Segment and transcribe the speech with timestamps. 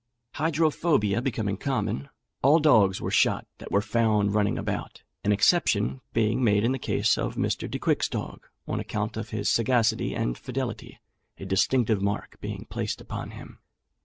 [0.33, 2.09] Hydrophobia becoming common,
[2.41, 6.79] all dogs were shot that were found running about, an exception being made in the
[6.79, 7.69] case of Mr.
[7.69, 10.99] Decouick's dog on account of his sagacity and fidelity,
[11.37, 13.59] a distinctive mark being placed upon him.